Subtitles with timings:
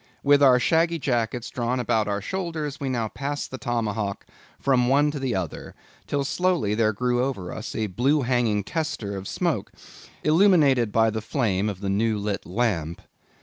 [0.23, 4.25] With our shaggy jackets drawn about our shoulders, we now passed the Tomahawk
[4.59, 5.75] from one to the other,
[6.07, 9.71] till slowly there grew over us a blue hanging tester of smoke,
[10.23, 13.03] illuminated by the flame of the new lit lamp.